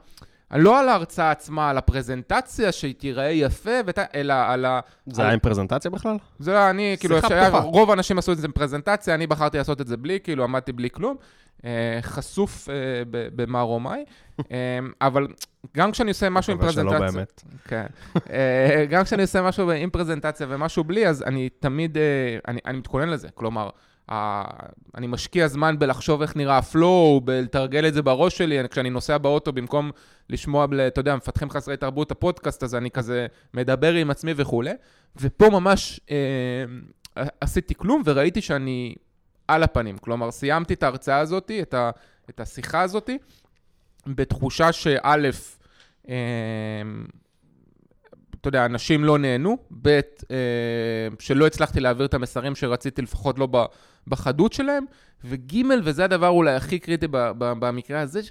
לא 0.56 0.80
על 0.80 0.90
ההרצאה 0.90 1.32
עצמה, 1.32 1.70
על 1.70 1.78
הפרזנטציה, 1.78 2.72
שהיא 2.72 2.96
תיראה 2.96 3.30
יפה, 3.30 3.72
ות... 3.86 4.00
אלא 4.16 4.34
על 4.34 4.66
ה... 4.66 4.80
זה 5.06 5.22
על... 5.22 5.28
היה 5.28 5.34
עם 5.34 5.40
פרזנטציה 5.40 5.92
בכלל? 5.92 6.18
זה 6.40 6.52
היה 6.52 6.70
אני, 6.70 6.96
כאילו, 7.00 7.22
שהיה, 7.22 7.50
רוב 7.50 7.90
האנשים 7.90 8.18
עשו 8.18 8.32
את 8.32 8.38
זה 8.38 8.48
עם 8.48 8.52
פרזנטציה, 8.52 9.16
אני 9.16 9.28
בחרתי 9.28 9.58
לעשות 9.58 9.82
את 9.82 9.88
זה 9.88 9.98
בלי, 9.98 10.20
כאילו, 10.24 10.44
עמדתי 10.44 10.72
בלי 10.72 10.90
כלום. 10.90 11.16
אה, 11.65 12.00
חשוף 12.01 12.70
אה, 12.70 12.75
במערומי, 13.10 14.05
אה, 14.51 14.79
אבל 15.01 15.27
גם 15.77 15.91
כשאני 15.91 16.10
עושה 16.10 16.29
משהו 16.29 16.53
עם 16.53 16.60
פרזנטציה... 16.60 17.00
שלא 17.00 17.12
באמת. 17.12 17.43
כן. 17.67 17.86
גם 18.89 19.03
כשאני 19.03 19.22
עושה 19.22 19.41
משהו 19.41 19.72
עם 19.72 19.89
פרזנטציה 19.89 20.48
ומשהו 20.50 20.84
בלי, 20.84 21.08
אז 21.08 21.24
אני 21.24 21.50
תמיד, 21.50 21.98
אני, 22.48 22.60
אני 22.65 22.77
מתכונן 22.77 23.10
לזה. 23.10 23.27
כלומר, 23.34 23.70
אני 24.96 25.08
משקיע 25.08 25.48
זמן 25.48 25.79
בלחשוב 25.79 26.22
איך 26.22 26.36
נראה 26.36 26.58
הפלואו, 26.58 27.22
בלתרגל 27.22 27.88
את 27.88 27.93
זה 27.93 28.01
בראש 28.01 28.38
שלי, 28.38 28.70
כשאני 28.70 28.89
נוסע 28.89 29.17
באוטו, 29.17 29.53
במקום 29.53 29.91
לשמוע, 30.29 30.67
אתה 30.88 31.00
יודע, 31.00 31.15
מפתחים 31.15 31.50
חסרי 31.50 31.77
תרבות 31.77 32.12
הפודקאסט, 32.12 32.63
אז 32.63 32.75
אני 32.75 32.91
כזה 32.91 33.27
מדבר 33.53 33.93
עם 33.93 34.12
עצמי 34.12 34.34
וכולי. 34.36 34.72
ופה 35.15 35.50
ממש 35.50 36.00
אה, 36.12 37.24
עשיתי 37.41 37.75
כלום, 37.75 38.01
וראיתי 38.05 38.41
שאני 38.41 38.96
על 39.48 39.64
הפנים. 39.64 39.98
כלומר, 39.98 40.32
סיימתי 40.32 40.74
את 40.74 40.84
ההרצאה 40.84 41.18
הזאת, 41.18 41.52
את, 41.62 41.74
ה, 41.74 41.92
את 42.30 42.40
השיחה 42.40 42.82
הזאת, 42.82 43.10
בתחושה 44.08 44.72
שא', 44.72 45.30
אה, 46.10 46.14
אתה 48.42 48.48
יודע, 48.48 48.66
אנשים 48.66 49.04
לא 49.04 49.18
נהנו, 49.18 49.58
ב', 49.82 49.88
אה, 50.32 51.08
שלא 51.20 51.48
הצלחתי 51.48 51.80
להעביר 51.80 52.06
את 52.06 52.14
המסרים 52.14 52.56
שרציתי, 52.56 53.02
לפחות 53.02 53.40
לא 53.40 53.48
בחדות 54.08 54.54
שלהם, 54.54 54.86
וג', 55.24 55.54
וזה 55.84 56.06
הדבר 56.06 56.30
אולי 56.30 56.56
הכי 56.56 56.80
קריטי 56.80 57.08
במקרה 57.38 58.02
הזה, 58.02 58.22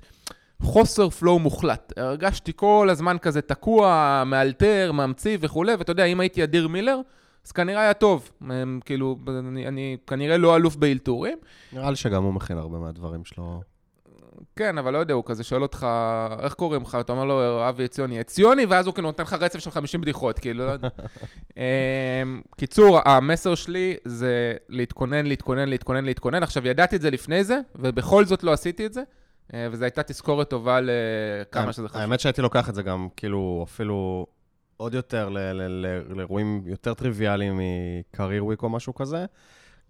חוסר 0.62 1.10
פלואו 1.10 1.38
מוחלט. 1.38 1.92
הרגשתי 1.96 2.52
כל 2.56 2.88
הזמן 2.90 3.16
כזה 3.18 3.40
תקוע, 3.42 4.22
מאלתר, 4.26 4.92
ממציא 4.92 5.38
וכולי, 5.40 5.74
ואתה 5.74 5.90
יודע, 5.90 6.04
אם 6.04 6.20
הייתי 6.20 6.44
אדיר 6.44 6.68
מילר, 6.68 7.00
אז 7.46 7.52
כנראה 7.52 7.80
היה 7.80 7.94
טוב. 7.94 8.30
הם, 8.50 8.80
כאילו, 8.84 9.16
אני, 9.28 9.68
אני 9.68 9.96
כנראה 10.06 10.36
לא 10.36 10.56
אלוף 10.56 10.76
באלתורים. 10.76 11.38
נראה 11.72 11.90
לי 11.90 11.96
שגם 11.96 12.22
הוא 12.22 12.34
מכין 12.34 12.58
הרבה 12.58 12.78
מהדברים 12.78 13.24
שלו. 13.24 13.60
כן, 14.56 14.78
אבל 14.78 14.92
לא 14.92 14.98
יודע, 14.98 15.14
הוא 15.14 15.24
כזה 15.26 15.44
שואל 15.44 15.62
אותך, 15.62 15.86
איך 16.40 16.54
קוראים 16.54 16.82
לך? 16.82 16.96
אתה 17.00 17.12
אומר 17.12 17.24
לו, 17.24 17.68
אבי 17.68 17.84
עציוני, 17.84 18.18
עציוני, 18.18 18.64
ואז 18.66 18.86
הוא 18.86 18.94
כאילו 18.94 19.08
נותן 19.08 19.22
לך 19.22 19.32
רצף 19.32 19.58
של 19.58 19.70
50 19.70 20.00
בדיחות, 20.00 20.38
כאילו, 20.38 20.66
לא 20.66 20.70
יודע. 20.70 20.88
אמ, 21.56 21.62
קיצור, 22.56 22.98
המסר 23.04 23.54
שלי 23.54 23.96
זה 24.04 24.54
להתכונן, 24.68 25.26
להתכונן, 25.26 25.68
להתכונן, 25.68 26.04
להתכונן. 26.04 26.42
עכשיו, 26.42 26.66
ידעתי 26.66 26.96
את 26.96 27.00
זה 27.00 27.10
לפני 27.10 27.44
זה, 27.44 27.60
ובכל 27.74 28.24
זאת 28.24 28.44
לא 28.44 28.52
עשיתי 28.52 28.86
את 28.86 28.92
זה, 28.92 29.02
אה, 29.54 29.68
וזו 29.70 29.84
הייתה 29.84 30.02
תזכורת 30.02 30.50
טובה 30.50 30.78
לכמה 30.82 31.72
שזה 31.72 31.88
חשוב. 31.88 32.00
האמת 32.00 32.20
שהייתי 32.20 32.42
לוקח 32.42 32.68
את 32.68 32.74
זה 32.74 32.82
גם, 32.82 33.08
כאילו, 33.16 33.64
אפילו 33.68 34.26
עוד 34.82 34.94
יותר 34.94 35.28
לאירועים 36.08 36.62
יותר 36.66 36.94
טריוויאליים 36.94 37.60
מקרייר 38.10 38.44
וויק 38.44 38.62
או 38.62 38.68
משהו 38.68 38.94
כזה. 38.94 39.24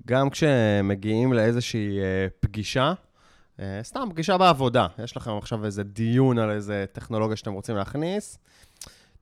גם 0.06 0.30
כשמגיעים 0.30 1.32
לאיזושהי 1.32 1.98
אה, 2.00 2.26
פגישה, 2.40 2.92
אה, 3.60 3.80
סתם 3.82 4.08
פגישה 4.10 4.38
בעבודה, 4.38 4.86
יש 5.04 5.16
לכם 5.16 5.30
עכשיו 5.30 5.64
איזה 5.64 5.82
דיון 5.82 6.38
על 6.38 6.50
איזה 6.50 6.84
טכנולוגיה 6.92 7.36
שאתם 7.36 7.52
רוצים 7.52 7.76
להכניס, 7.76 8.38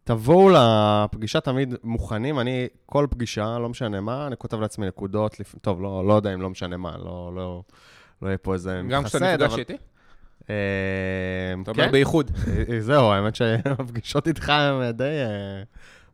תבואו 0.04 0.50
לפגישה 0.50 1.40
תמיד 1.40 1.74
מוכנים, 1.84 2.40
אני, 2.40 2.68
כל 2.86 3.06
פגישה, 3.10 3.58
לא 3.58 3.68
משנה 3.68 4.00
מה, 4.00 4.26
אני 4.26 4.36
כותב 4.36 4.60
לעצמי 4.60 4.86
נקודות, 4.86 5.40
לפ... 5.40 5.54
טוב, 5.60 5.82
לא, 5.82 6.06
לא 6.06 6.12
יודע 6.14 6.34
אם 6.34 6.40
לא 6.42 6.50
משנה 6.50 6.76
מה, 6.76 6.96
לא, 6.98 7.32
לא, 7.34 7.62
לא 8.22 8.28
יהיה 8.28 8.38
פה 8.38 8.54
איזה 8.54 8.82
גם 8.90 9.04
כשאתה 9.04 9.34
נפגש 9.34 9.50
אבל- 9.50 9.58
איתי? 9.58 9.72
אה, 9.72 9.78
אתה 11.62 11.70
אומר 11.70 11.84
כן, 11.84 11.92
בייחוד. 11.92 12.30
אה, 12.48 12.80
זהו, 12.80 13.12
האמת 13.12 13.34
שהפגישות 13.34 14.28
איתך 14.28 14.48
הן 14.48 14.90
די 14.90 15.04
אה, 15.04 15.62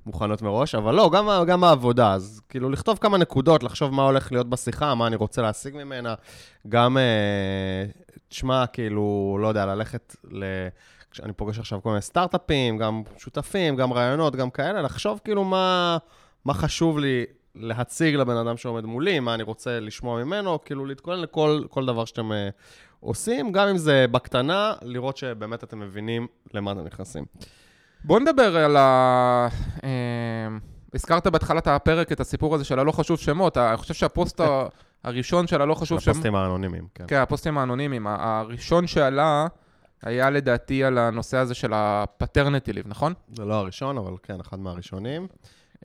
מוכנות 0.07 0.43
מראש, 0.43 0.75
אבל 0.75 0.95
לא, 0.95 1.11
גם, 1.12 1.28
גם 1.47 1.61
בעבודה, 1.61 2.12
אז 2.12 2.40
כאילו 2.49 2.71
לכתוב 2.71 2.99
כמה 2.99 3.19
נקודות, 3.19 3.62
לחשוב 3.62 3.95
מה 3.95 4.05
הולך 4.05 4.33
להיות 4.33 4.50
בשיחה, 4.50 4.95
מה 4.95 5.07
אני 5.07 5.16
רוצה 5.16 5.43
להשיג 5.43 5.75
ממנה, 5.76 6.14
גם, 6.69 6.99
אה, 6.99 7.85
תשמע, 8.28 8.66
כאילו, 8.66 9.38
לא 9.40 9.49
יודע, 9.49 9.66
ללכת 9.66 10.16
ל... 10.31 10.45
כשאני 11.11 11.33
פוגש 11.33 11.59
עכשיו 11.59 11.83
כל 11.83 11.88
מיני 11.88 12.02
סטארט-אפים, 12.02 12.78
גם 12.78 13.02
שותפים, 13.19 13.76
גם 13.76 13.93
רעיונות, 13.93 14.37
גם 14.37 14.50
כאלה, 14.50 14.83
לחשוב 14.83 15.21
כאילו 15.25 15.45
מה, 15.45 15.99
מה 16.45 16.55
חשוב 16.55 16.99
לי 16.99 17.25
להציג 17.56 18.14
לבן 18.14 18.36
אדם 18.36 18.56
שעומד 18.56 18.84
מולי, 18.84 19.20
מה 19.20 19.34
אני 19.34 19.42
רוצה 19.42 19.80
לשמוע 19.80 20.25
ממנו, 20.25 20.64
כאילו 20.64 20.86
להתכונן 20.86 21.20
לכל 21.20 21.62
כל 21.70 21.86
דבר 21.86 22.04
שאתם 22.04 22.32
אה, 22.32 22.48
עושים, 23.00 23.52
גם 23.52 23.68
אם 23.68 23.76
זה 23.76 24.06
בקטנה, 24.10 24.75
לראות 24.82 25.16
שבאמת 25.16 25.64
אתם 25.64 25.80
מבינים 25.80 26.26
למה 26.54 26.72
אתם 26.72 26.84
נכנסים. 26.84 27.25
בוא 28.04 28.20
נדבר 28.20 28.56
על 28.56 28.76
ה... 28.76 29.48
אה, 29.84 30.48
הזכרת 30.94 31.26
בהתחלת 31.26 31.66
הפרק 31.66 32.12
את 32.12 32.20
הסיפור 32.20 32.54
הזה 32.54 32.64
של 32.64 32.78
הלא 32.78 32.92
חשוב 32.92 33.18
שמות. 33.18 33.56
אני 33.56 33.76
חושב 33.76 33.94
שהפוסט 33.94 34.40
הראשון 35.04 35.46
של 35.46 35.62
הלא 35.62 35.75
חשוב 35.75 36.00
שמות... 36.00 36.16
הפוסטים 36.16 36.34
האנונימיים, 36.34 36.86
כן. 36.94 37.04
כן, 37.08 37.16
הפוסטים 37.16 37.58
האנונימיים. 37.58 38.06
הראשון 38.06 38.86
שעלה 38.86 39.46
היה 40.02 40.30
לדעתי 40.30 40.84
על 40.84 40.98
הנושא 40.98 41.36
הזה 41.36 41.54
של 41.54 41.72
leave, 41.72 42.88
נכון? 42.88 43.12
זה 43.32 43.44
לא 43.44 43.54
הראשון, 43.54 43.98
אבל 43.98 44.12
כן, 44.22 44.40
אחד 44.40 44.58
מהראשונים. 44.58 45.26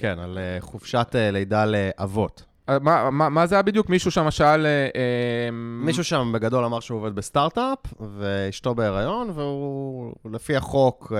כן, 0.01 0.19
על 0.19 0.37
אה, 0.37 0.57
חופשת 0.59 1.15
אה, 1.15 1.31
לידה 1.31 1.65
לאבות. 1.65 2.43
אה, 2.69 2.79
מה, 2.79 3.09
מה, 3.09 3.29
מה 3.29 3.47
זה 3.47 3.55
היה 3.55 3.61
בדיוק? 3.61 3.89
מישהו 3.89 4.11
שם 4.11 4.31
שאל... 4.31 4.65
מישהו 5.85 6.03
שם 6.03 6.31
בגדול 6.33 6.65
אמר 6.65 6.79
שהוא 6.79 6.97
עובד 6.99 7.15
בסטארט-אפ, 7.15 7.79
ואשתו 8.17 8.75
בהיריון, 8.75 9.29
והוא, 9.35 10.13
לפי 10.31 10.55
החוק, 10.55 11.11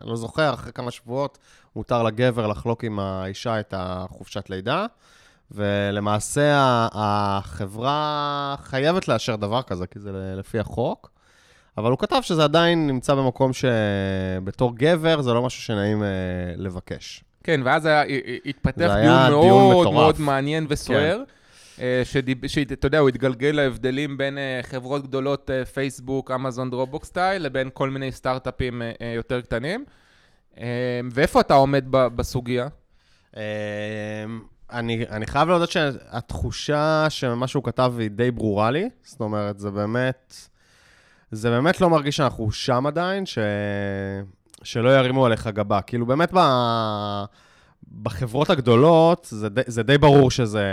אני 0.00 0.10
לא 0.10 0.16
זוכר, 0.16 0.54
אחרי 0.54 0.72
כמה 0.72 0.90
שבועות, 0.90 1.38
מותר 1.76 2.02
לגבר 2.02 2.46
לחלוק 2.46 2.84
עם 2.84 2.98
האישה 2.98 3.60
את 3.60 3.74
החופשת 3.76 4.50
לידה, 4.50 4.86
ולמעשה 5.50 6.52
החברה 6.92 8.54
חייבת 8.62 9.08
לאשר 9.08 9.36
דבר 9.36 9.62
כזה, 9.62 9.86
כי 9.86 9.98
זה 10.00 10.34
לפי 10.36 10.58
החוק. 10.58 11.10
אבל 11.78 11.90
הוא 11.90 11.98
כתב 11.98 12.20
שזה 12.22 12.44
עדיין 12.44 12.86
נמצא 12.86 13.14
במקום 13.14 13.50
שבתור 13.52 14.72
גבר 14.76 15.22
זה 15.22 15.32
לא 15.32 15.42
משהו 15.42 15.62
שנעים 15.62 16.02
אה, 16.02 16.08
לבקש. 16.56 17.23
כן, 17.44 17.60
ואז 17.64 17.86
היה, 17.86 18.02
התפתח 18.46 18.92
דיון 19.02 19.30
מאוד 19.30 19.80
מטורף. 19.80 19.94
מאוד 19.94 20.20
מעניין 20.20 20.66
וסוער. 20.68 21.22
אה, 21.80 22.02
שדיב- 22.04 22.46
שאתה 22.46 22.86
יודע, 22.86 22.98
הוא 22.98 23.08
התגלגל 23.08 23.50
להבדלים 23.54 24.16
בין 24.16 24.38
אה, 24.38 24.60
חברות 24.62 25.02
גדולות, 25.02 25.50
אה, 25.50 25.64
פייסבוק, 25.64 26.30
אמזון, 26.30 26.70
דרופבוקס 26.70 27.08
style, 27.08 27.42
לבין 27.42 27.70
כל 27.74 27.90
מיני 27.90 28.12
סטארט-אפים 28.12 28.82
אה, 28.82 28.92
אה, 29.02 29.12
יותר 29.16 29.40
קטנים. 29.40 29.84
אה, 30.60 30.64
ואיפה 31.10 31.40
אתה 31.40 31.54
עומד 31.54 31.84
בסוגיה? 31.90 32.68
אני, 34.72 35.04
אני 35.10 35.26
חייב 35.26 35.48
להודות 35.48 35.70
שהתחושה 35.70 37.06
שמה 37.08 37.46
שהוא 37.46 37.64
כתב 37.64 37.94
היא 37.98 38.10
די 38.10 38.30
ברורה 38.30 38.70
לי. 38.70 38.88
זאת 39.02 39.20
אומרת, 39.20 39.58
זה 39.58 39.70
באמת, 39.70 40.34
זה 41.30 41.50
באמת 41.50 41.80
לא 41.80 41.90
מרגיש 41.90 42.16
שאנחנו 42.16 42.52
שם 42.52 42.86
עדיין, 42.86 43.26
ש, 43.26 43.38
שלא 44.64 44.88
ירימו 44.98 45.26
עליך 45.26 45.46
גבה. 45.46 45.80
כאילו, 45.80 46.06
באמת 46.06 46.30
ב, 46.34 46.38
בחברות 48.02 48.50
הגדולות, 48.50 49.28
זה 49.30 49.48
די, 49.48 49.62
זה 49.66 49.82
די 49.82 49.98
ברור 49.98 50.30
שזה, 50.30 50.64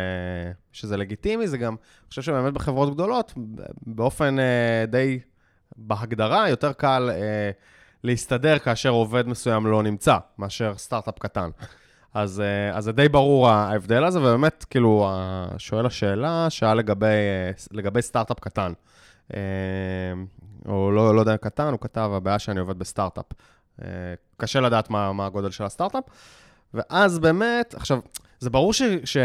שזה 0.71 0.97
לגיטימי. 0.97 1.47
זה 1.47 1.57
גם, 1.57 1.73
אני 1.73 2.09
חושב 2.09 2.21
שבאמת 2.21 2.53
בחברות 2.53 2.93
גדולות, 2.93 3.33
באופן 3.87 4.39
אה, 4.39 4.85
די, 4.87 5.19
בהגדרה, 5.77 6.49
יותר 6.49 6.73
קל 6.73 7.09
אה, 7.13 7.51
להסתדר 8.03 8.59
כאשר 8.59 8.89
עובד 8.89 9.27
מסוים 9.27 9.65
לא 9.65 9.83
נמצא, 9.83 10.17
מאשר 10.37 10.73
סטארט-אפ 10.77 11.19
קטן. 11.19 11.49
אז, 12.13 12.41
אה, 12.41 12.77
אז 12.77 12.83
זה 12.83 12.91
די 12.91 13.09
ברור 13.09 13.49
ההבדל 13.49 14.03
הזה, 14.03 14.19
ובאמת, 14.19 14.65
כאילו, 14.69 15.09
שואל 15.57 15.85
השאלה, 15.85 16.49
שאל 16.49 16.77
לגבי, 16.77 17.05
אה, 17.05 17.51
לגבי 17.71 18.01
סטארט-אפ 18.01 18.39
קטן. 18.39 18.73
אה, 19.33 19.39
או 20.67 20.91
לא, 20.91 21.15
לא 21.15 21.19
יודע, 21.19 21.37
קטן, 21.37 21.71
הוא 21.71 21.79
כתב, 21.79 22.11
הבעיה 22.13 22.39
שאני 22.39 22.59
עובד 22.59 22.79
בסטארט-אפ. 22.79 23.25
אה, 23.81 23.87
קשה 24.37 24.59
לדעת 24.59 24.89
מה, 24.89 25.13
מה 25.13 25.25
הגודל 25.25 25.51
של 25.51 25.63
הסטארט-אפ. 25.63 26.03
ואז 26.73 27.19
באמת, 27.19 27.73
עכשיו, 27.73 27.99
זה 28.39 28.49
ברור 28.49 28.73
ש... 28.73 28.81
ש... 29.03 29.17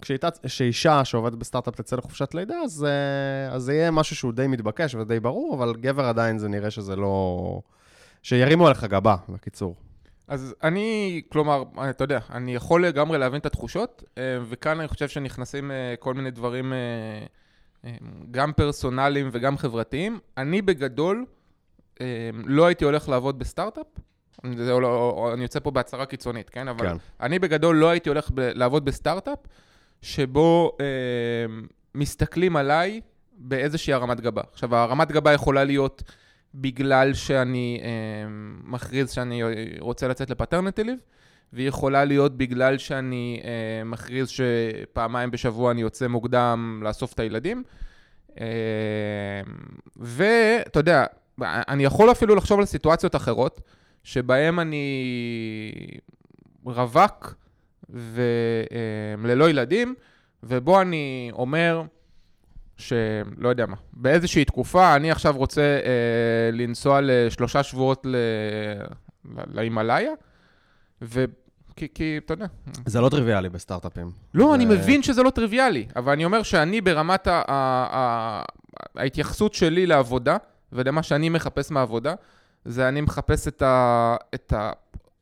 כשאיתה, 0.00 0.28
שאישה 0.46 1.04
שעובדת 1.04 1.34
בסטארט-אפ 1.34 1.74
תצא 1.74 1.96
לחופשת 1.96 2.34
לידה, 2.34 2.54
אה, 2.54 3.48
אז 3.52 3.62
זה 3.62 3.74
יהיה 3.74 3.90
משהו 3.90 4.16
שהוא 4.16 4.32
די 4.32 4.46
מתבקש 4.46 4.94
ודי 4.94 5.20
ברור, 5.20 5.54
אבל 5.54 5.74
גבר 5.80 6.04
עדיין 6.04 6.38
זה 6.38 6.48
נראה 6.48 6.70
שזה 6.70 6.96
לא... 6.96 7.60
שירימו 8.22 8.66
עליך 8.66 8.84
גבה, 8.84 9.16
בקיצור. 9.28 9.74
אז 10.28 10.54
אני, 10.62 11.22
כלומר, 11.28 11.62
אתה 11.90 12.04
יודע, 12.04 12.18
אני 12.30 12.54
יכול 12.54 12.86
לגמרי 12.86 13.18
להבין 13.18 13.40
את 13.40 13.46
התחושות, 13.46 14.04
אה, 14.18 14.38
וכאן 14.48 14.78
אני 14.80 14.88
חושב 14.88 15.08
שנכנסים 15.08 15.70
כל 15.98 16.14
מיני 16.14 16.30
דברים, 16.30 16.72
גם 18.30 18.52
פרסונליים 18.52 19.28
וגם 19.32 19.58
חברתיים. 19.58 20.18
אני 20.36 20.62
בגדול 20.62 21.24
לא 22.44 22.66
הייתי 22.66 22.84
הולך 22.84 23.08
לעבוד 23.08 23.38
בסטארט-אפ. 23.38 23.86
זה, 24.56 24.72
לא, 24.72 25.10
או, 25.10 25.34
אני 25.34 25.42
יוצא 25.42 25.60
פה 25.60 25.70
בהצהרה 25.70 26.06
קיצונית, 26.06 26.50
כן? 26.50 26.68
אבל 26.68 26.88
כן. 26.88 26.96
אני 27.20 27.38
בגדול 27.38 27.76
לא 27.76 27.88
הייתי 27.90 28.08
הולך 28.08 28.30
ב, 28.34 28.40
לעבוד 28.40 28.84
בסטארט-אפ, 28.84 29.38
שבו 30.02 30.76
אה, 30.80 30.86
מסתכלים 31.94 32.56
עליי 32.56 33.00
באיזושהי 33.38 33.92
הרמת 33.92 34.20
גבה. 34.20 34.42
עכשיו, 34.52 34.76
הרמת 34.76 35.12
גבה 35.12 35.32
יכולה 35.32 35.64
להיות 35.64 36.02
בגלל 36.54 37.14
שאני 37.14 37.80
אה, 37.82 37.88
מכריז 38.64 39.10
שאני 39.10 39.42
רוצה 39.80 40.08
לצאת 40.08 40.30
לפטרנטי 40.30 40.84
ליב, 40.84 40.98
והיא 41.52 41.68
יכולה 41.68 42.04
להיות 42.04 42.36
בגלל 42.36 42.78
שאני 42.78 43.40
אה, 43.44 43.84
מכריז 43.84 44.28
שפעמיים 44.28 45.30
בשבוע 45.30 45.70
אני 45.70 45.80
יוצא 45.80 46.06
מוקדם 46.08 46.80
לאסוף 46.84 47.12
את 47.12 47.20
הילדים. 47.20 47.62
אה, 48.40 48.46
ואתה 49.96 50.80
יודע, 50.80 51.04
אני 51.42 51.84
יכול 51.84 52.10
אפילו 52.10 52.34
לחשוב 52.34 52.58
על 52.60 52.64
סיטואציות 52.66 53.16
אחרות, 53.16 53.60
שבהן 54.04 54.58
אני 54.58 54.92
רווק 56.64 57.34
וללא 57.90 59.50
ילדים, 59.50 59.94
ובו 60.42 60.80
אני 60.80 61.30
אומר 61.32 61.82
שלא 62.76 63.48
יודע 63.48 63.66
מה, 63.66 63.76
באיזושהי 63.92 64.44
תקופה 64.44 64.96
אני 64.96 65.10
עכשיו 65.10 65.36
רוצה 65.36 65.62
אה, 65.62 65.90
לנסוע 66.52 66.98
לשלושה 67.02 67.62
שבועות 67.62 68.06
ל... 68.06 68.16
להימאליה, 69.54 70.12
ו... 71.02 71.24
כי, 71.76 71.88
כי, 71.94 72.18
אתה 72.24 72.32
יודע. 72.32 72.46
זה 72.86 73.00
לא 73.00 73.08
טריוויאלי 73.08 73.48
בסטארט-אפים. 73.48 74.10
לא, 74.34 74.46
זה- 74.48 74.54
אני 74.54 74.64
מבין 74.64 75.02
שזה 75.02 75.22
לא 75.22 75.30
טריוויאלי, 75.30 75.86
אבל 75.96 76.12
אני 76.12 76.24
אומר 76.24 76.42
שאני 76.42 76.80
ברמת 76.80 77.26
ה- 77.26 77.42
ה- 77.48 77.86
ה- 77.92 78.42
ההתייחסות 78.96 79.54
שלי 79.54 79.86
לעבודה, 79.86 80.36
ולמה 80.74 81.02
שאני 81.02 81.28
מחפש 81.28 81.70
מהעבודה, 81.70 82.14
זה 82.64 82.88
אני 82.88 83.00
מחפש 83.00 83.48
את, 83.48 83.62
ה, 83.62 84.16
את 84.34 84.52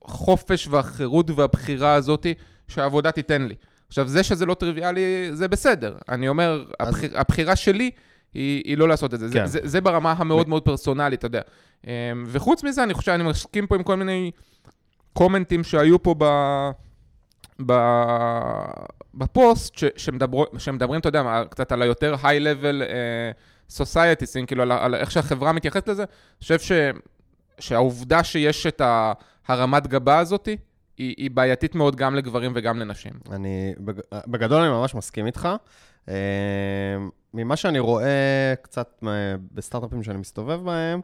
החופש 0.05 0.69
והחירות 0.71 1.31
והבחירה 1.31 1.95
הזאתי 1.95 2.35
שהעבודה 2.69 3.13
תיתן 3.13 3.43
לי. 3.43 3.55
עכשיו, 3.89 4.09
זה 4.09 4.23
שזה 4.23 4.47
לא 4.47 4.55
טריוויאלי, 4.55 5.01
זה 5.33 5.49
בסדר. 5.49 5.97
אני 6.09 6.29
אומר, 6.29 6.65
אז- 6.79 6.89
הבחיר, 6.89 7.11
הבחירה 7.21 7.57
שלי 7.57 7.91
היא, 8.35 8.63
היא 8.65 8.79
לא 8.79 8.89
לעשות 8.89 9.15
את 9.15 9.19
זה. 9.21 9.27
כן. 9.33 9.47
זה, 9.47 9.61
זה. 9.63 9.69
זה 9.69 9.81
ברמה 9.81 10.13
המאוד 10.13 10.49
מאוד 10.49 10.63
פרסונלית, 10.65 11.19
אתה 11.19 11.27
יודע. 11.27 11.41
אמ, 11.87 11.91
וחוץ 12.27 12.65
מזה, 12.65 12.83
אני 12.83 12.95
חושב, 12.95 13.13
אני 13.13 13.23
מסכים 13.23 13.67
פה 13.67 13.75
עם 13.75 13.83
כל 13.83 13.97
מיני 13.97 14.31
קומנטים 15.13 15.65
שהיו 15.65 16.03
פה 16.03 16.15
ב... 16.19 16.25
ב- 17.67 18.63
בפוסט 19.15 19.79
ש- 19.79 19.85
שמדבר, 19.97 20.45
שמדברים, 20.59 21.01
אתה 21.01 21.09
יודע, 21.09 21.43
קצת 21.51 21.73
על 21.73 21.83
היותר 21.83 22.15
high-level 22.15 22.83
uh, 22.83 22.85
society, 23.79 24.47
כאילו 24.47 24.63
על, 24.63 24.73
על 24.73 24.95
איך 24.95 25.11
שהחברה 25.11 25.53
מתייחסת 25.53 25.89
לזה, 25.89 26.03
אני 26.03 26.41
חושב 26.41 26.59
ש, 26.59 26.73
שהעובדה 27.59 28.25
שיש 28.25 28.67
את 28.67 28.83
הרמת 29.49 29.87
גבה 29.87 30.19
הזאת, 30.19 30.47
היא, 30.97 31.15
היא 31.17 31.31
בעייתית 31.31 31.75
מאוד 31.75 31.97
גם 31.97 32.15
לגברים 32.15 32.53
וגם 32.55 32.79
לנשים. 32.79 33.13
אני, 33.31 33.75
בג- 33.79 34.01
בגדול 34.27 34.63
אני 34.63 34.71
ממש 34.71 34.95
מסכים 34.95 35.27
איתך. 35.27 35.49
אה, 36.09 36.15
ממה 37.35 37.57
שאני 37.57 37.79
רואה 37.79 38.55
קצת 38.63 39.03
בסטארט-אפים 39.53 40.03
שאני 40.03 40.19
מסתובב 40.19 40.65
בהם, 40.65 41.01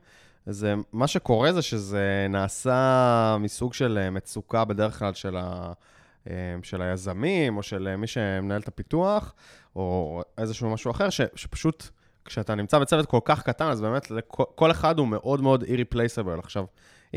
זה, 0.46 0.74
מה 0.92 1.06
שקורה 1.06 1.52
זה 1.52 1.62
שזה 1.62 2.26
נעשה 2.30 3.36
מסוג 3.40 3.74
של 3.74 3.98
אה, 4.02 4.10
מצוקה 4.10 4.64
בדרך 4.64 4.98
כלל 4.98 5.14
של, 5.14 5.36
ה, 5.36 5.72
אה, 6.30 6.34
של 6.62 6.82
היזמים, 6.82 7.56
או 7.56 7.62
של 7.62 7.96
מי 7.96 8.06
שמנהל 8.06 8.60
את 8.60 8.68
הפיתוח, 8.68 9.34
או 9.76 10.22
איזשהו 10.38 10.70
משהו 10.70 10.90
אחר, 10.90 11.10
ש, 11.10 11.20
שפשוט 11.34 11.88
כשאתה 12.28 12.54
נמצא 12.54 12.78
בצוות 12.78 13.06
כל 13.06 13.20
כך 13.24 13.42
קטן, 13.42 13.64
אז 13.66 13.80
באמת 13.80 14.10
לכל, 14.10 14.44
כל 14.54 14.70
אחד 14.70 14.98
הוא 14.98 15.08
מאוד 15.08 15.40
מאוד 15.42 15.64
irreplaceable. 15.64 16.38
עכשיו, 16.38 16.64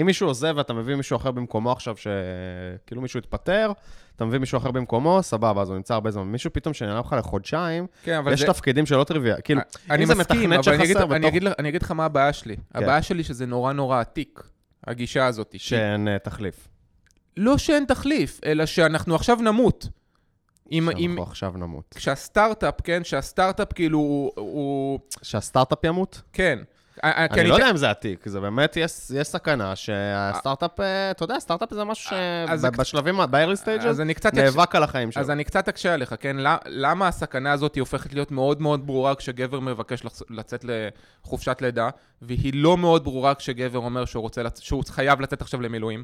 אם 0.01 0.05
מישהו 0.05 0.27
עוזב 0.27 0.53
ואתה 0.57 0.73
מביא 0.73 0.95
מישהו 0.95 1.17
אחר 1.17 1.31
במקומו 1.31 1.71
עכשיו, 1.71 1.95
שכאילו 1.97 3.01
מישהו 3.01 3.17
התפטר, 3.17 3.71
אתה 4.15 4.25
מביא 4.25 4.39
מישהו 4.39 4.57
אחר 4.57 4.71
במקומו, 4.71 5.23
סבבה, 5.23 5.61
אז 5.61 5.69
הוא 5.69 5.75
נמצא 5.77 5.93
הרבה 5.93 6.11
זמן. 6.11 6.23
מישהו 6.23 6.53
פתאום 6.53 6.73
שנעלם 6.73 6.99
לך 6.99 7.15
לחודשיים, 7.17 7.87
כן, 8.03 8.21
יש 8.31 8.39
זה... 8.39 8.45
תפקידים 8.47 8.85
שלא 8.85 9.03
טריוויאלי. 9.03 9.41
כאילו, 9.43 9.61
אני 9.89 10.03
אם 10.03 10.07
זה 10.07 10.15
מתכנת 10.15 10.37
אני 10.67 10.75
אגיד, 10.75 10.87
שחסר 10.95 11.03
אני, 11.03 11.19
בתוך- 11.19 11.25
אגיד, 11.29 11.43
לך- 11.43 11.53
אני 11.59 11.69
אגיד 11.69 11.81
לך 11.83 11.91
מה 11.91 12.05
הבעיה 12.05 12.33
שלי. 12.33 12.55
הבעיה 12.75 13.01
שלי 13.01 13.23
שזה 13.23 13.45
נורא 13.45 13.73
נורא 13.73 13.99
עתיק, 13.99 14.39
הגישה 14.87 15.25
הזאת. 15.25 15.55
שאין 15.57 16.07
אה, 16.07 16.19
תחליף. 16.19 16.67
לא 17.37 17.57
שאין 17.57 17.85
תחליף, 17.85 18.39
אלא 18.45 18.65
שאנחנו 18.65 19.15
עכשיו 19.15 19.35
נמות. 19.41 19.87
אם, 20.71 20.89
אם, 20.89 20.97
שאנחנו 20.97 21.23
עכשיו 21.23 21.53
נמות. 21.55 21.93
כשהסטארט-אפ, 21.97 22.75
כן, 22.83 23.03
שהסטארט-אפ 23.03 23.73
כאילו 23.73 23.97
הוא, 23.99 24.31
הוא 24.35 24.99
שהסטארט-אפ 25.21 25.83
ימות? 25.83 26.21
כן. 26.33 26.59
אה, 27.03 27.25
אני 27.31 27.49
לא 27.49 27.53
יודע 27.53 27.69
אם 27.69 27.77
זה 27.77 27.89
עתיק, 27.89 28.27
זה 28.29 28.39
באמת, 28.39 28.77
יש 28.77 28.91
יש 29.15 29.27
סכנה 29.27 29.75
שהסטארט-אפ, 29.75 30.79
אה, 30.79 31.11
אתה 31.11 31.23
יודע, 31.23 31.39
סטארט-אפ 31.39 31.73
זה 31.73 31.83
משהו 31.83 32.17
שבשלבים, 32.57 33.17
ב-early 33.17 33.65
stages, 33.65 33.87
אז 33.87 34.01
אני 34.01 34.13
קצת... 34.13 34.33
נאבק 34.33 34.75
על 34.75 34.83
החיים 34.83 35.11
שלו. 35.11 35.21
אז 35.21 35.29
אני 35.29 35.43
קצת 35.43 35.67
אקשה 35.67 35.93
עליך, 35.93 36.15
כן? 36.19 36.37
למ- 36.37 36.57
למה 36.65 37.07
הסכנה 37.07 37.51
הזאת 37.51 37.75
היא 37.75 37.81
הופכת 37.81 38.13
להיות 38.13 38.31
מאוד 38.31 38.61
מאוד 38.61 38.87
ברורה 38.87 39.15
כשגבר 39.15 39.59
מבקש 39.59 40.03
לצאת 40.29 40.65
לחופשת 41.23 41.57
לידה, 41.61 41.89
והיא 42.21 42.53
לא 42.55 42.77
מאוד 42.77 43.03
ברורה 43.03 43.35
כשגבר 43.35 43.79
אומר 43.79 44.05
שהוא 44.05 44.21
רוצה, 44.21 44.41
שהוא 44.59 44.83
חייב 44.87 45.21
לצאת 45.21 45.41
עכשיו 45.41 45.61
למילואים? 45.61 46.03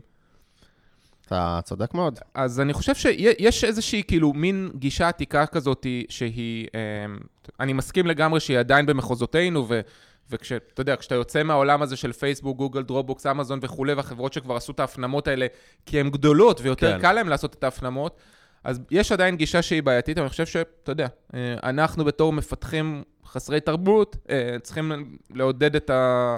אתה 1.27 1.59
צודק 1.63 1.93
מאוד. 1.93 2.19
אז 2.33 2.59
אני 2.59 2.73
חושב 2.73 2.95
שיש 2.95 3.63
איזושהי 3.63 4.03
כאילו 4.07 4.33
מין 4.33 4.69
גישה 4.75 5.07
עתיקה 5.07 5.45
כזאת 5.45 5.85
שהיא, 6.09 6.67
אמ, 7.05 7.17
אני 7.59 7.73
מסכים 7.73 8.07
לגמרי 8.07 8.39
שהיא 8.39 8.59
עדיין 8.59 8.85
במחוזותינו, 8.85 9.65
ו, 9.69 9.81
וכשאתה 10.29 10.81
יודע, 10.81 10.95
כשאתה 10.95 11.15
יוצא 11.15 11.43
מהעולם 11.43 11.81
הזה 11.81 11.95
של 11.95 12.13
פייסבוק, 12.13 12.57
גוגל, 12.57 12.83
דרופבוקס, 12.83 13.25
אמזון 13.25 13.59
וכולי, 13.61 13.93
והחברות 13.93 14.33
שכבר 14.33 14.55
עשו 14.55 14.71
את 14.71 14.79
ההפנמות 14.79 15.27
האלה, 15.27 15.47
כי 15.85 15.99
הן 15.99 16.09
גדולות 16.09 16.61
ויותר 16.61 16.93
כן. 16.95 17.01
קל 17.01 17.13
להן 17.13 17.27
לעשות 17.27 17.53
את 17.53 17.63
ההפנמות, 17.63 18.17
אז 18.63 18.79
יש 18.91 19.11
עדיין 19.11 19.35
גישה 19.35 19.61
שהיא 19.61 19.83
בעייתית, 19.83 20.17
אבל 20.17 20.25
אני 20.25 20.29
חושב 20.29 20.45
שאתה 20.45 20.91
יודע, 20.91 21.07
אה, 21.33 21.55
אנחנו 21.63 22.05
בתור 22.05 22.33
מפתחים 22.33 23.03
חסרי 23.25 23.59
תרבות, 23.59 24.15
אה, 24.29 24.55
צריכים 24.61 25.17
לעודד 25.33 25.75
את 25.75 25.89
ה... 25.89 26.37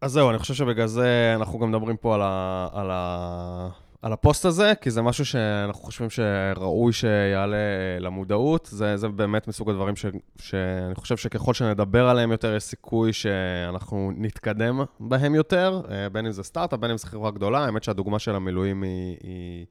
אז 0.00 0.12
זהו, 0.12 0.30
אני 0.30 0.38
חושב 0.38 0.54
שבגלל 0.54 0.86
זה 0.86 1.32
אנחנו 1.36 1.58
גם 1.58 1.70
מדברים 1.70 1.96
פה 1.96 2.14
על, 2.14 2.20
ה, 2.22 2.68
על, 2.72 2.90
ה, 2.90 3.68
על 4.02 4.12
הפוסט 4.12 4.44
הזה, 4.44 4.72
כי 4.80 4.90
זה 4.90 5.02
משהו 5.02 5.24
שאנחנו 5.26 5.82
חושבים 5.82 6.08
שראוי 6.10 6.92
שיעלה 6.92 7.56
למודעות. 7.98 8.68
זה, 8.72 8.96
זה 8.96 9.08
באמת 9.08 9.48
מסוג 9.48 9.70
הדברים 9.70 9.96
ש, 9.96 10.06
שאני 10.38 10.94
חושב 10.94 11.16
שככל 11.16 11.54
שנדבר 11.54 12.08
עליהם 12.08 12.32
יותר, 12.32 12.54
יש 12.56 12.62
סיכוי 12.62 13.12
שאנחנו 13.12 14.12
נתקדם 14.16 14.80
בהם 15.00 15.34
יותר, 15.34 15.80
אה, 15.90 16.08
בין 16.08 16.26
אם 16.26 16.32
זה 16.32 16.42
סטארט-אפ, 16.42 16.80
בין 16.80 16.90
אם 16.90 16.98
זה 16.98 17.06
חברה 17.06 17.30
גדולה. 17.30 17.64
האמת 17.64 17.84
שהדוגמה 17.84 18.18
של 18.18 18.34
המילואים 18.34 18.82
היא... 18.82 19.16
היא 19.22 19.66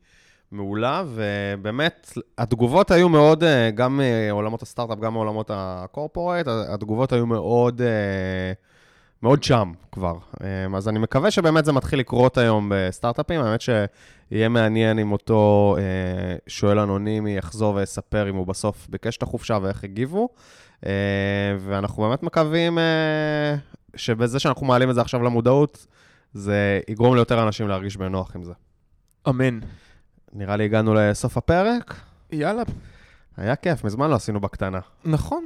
מעולה, 0.51 1.03
ובאמת, 1.07 2.17
התגובות 2.37 2.91
היו 2.91 3.09
מאוד, 3.09 3.43
אה, 3.43 3.71
גם 3.71 4.01
מעולמות 4.29 4.61
הסטארט-אפ, 4.61 4.99
גם 4.99 5.13
מעולמות 5.13 5.51
הקורפורט, 5.53 6.47
התגובות 6.47 7.13
היו 7.13 7.25
מאוד... 7.25 7.81
אה, 7.81 8.53
מאוד 9.23 9.43
שם 9.43 9.71
כבר. 9.91 10.17
אמ, 10.43 10.75
אז 10.75 10.89
אני 10.89 10.99
מקווה 10.99 11.31
שבאמת 11.31 11.65
זה 11.65 11.71
מתחיל 11.71 11.99
לקרות 11.99 12.37
היום 12.37 12.71
בסטארט-אפים. 12.73 13.41
האמת 13.41 13.61
שיהיה 13.61 14.49
מעניין 14.49 14.99
אם 14.99 15.11
אותו 15.11 15.75
אה, 15.79 16.35
שואל 16.47 16.79
אנונימי 16.79 17.37
יחזור 17.37 17.75
ויספר 17.75 18.29
אם 18.29 18.35
הוא 18.35 18.47
בסוף 18.47 18.87
ביקש 18.89 19.17
את 19.17 19.23
החופשה 19.23 19.57
ואיך 19.61 19.83
הגיבו. 19.83 20.29
אה, 20.85 20.91
ואנחנו 21.59 22.03
באמת 22.03 22.23
מקווים 22.23 22.77
אה, 22.79 23.55
שבזה 23.95 24.39
שאנחנו 24.39 24.65
מעלים 24.65 24.89
את 24.89 24.95
זה 24.95 25.01
עכשיו 25.01 25.23
למודעות, 25.23 25.85
זה 26.33 26.79
יגרום 26.89 27.15
ליותר 27.15 27.43
אנשים 27.43 27.67
להרגיש 27.67 27.97
בנוח 27.97 28.35
עם 28.35 28.43
זה. 28.43 28.53
אמן. 29.29 29.59
נראה 30.33 30.55
לי 30.55 30.63
הגענו 30.65 30.93
לסוף 30.93 31.37
הפרק. 31.37 31.95
יאללה. 32.31 32.63
היה 33.37 33.55
כיף, 33.55 33.83
מזמן 33.83 34.09
לא 34.09 34.15
עשינו 34.15 34.39
בקטנה. 34.39 34.79
נכון. 35.05 35.45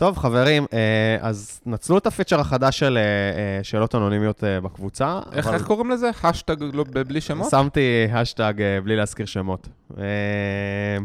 טוב, 0.00 0.18
חברים, 0.18 0.66
אה, 0.72 1.16
אז 1.20 1.60
נצלו 1.66 1.98
את 1.98 2.06
הפיצ'ר 2.06 2.40
החדש 2.40 2.78
של 2.78 2.98
אה, 2.98 3.02
אה, 3.02 3.64
שאלות 3.64 3.94
אנונימיות 3.94 4.44
בקבוצה. 4.62 5.20
איך, 5.32 5.46
אבל 5.46 5.54
איך 5.54 5.66
קוראים 5.66 5.90
לזה? 5.90 6.10
האשטג 6.24 6.56
לא, 6.72 6.84
בלי 7.08 7.20
שמות? 7.20 7.50
שמתי 7.50 8.06
האשטג 8.12 8.54
בלי 8.84 8.96
להזכיר 8.96 9.26
שמות. 9.26 9.68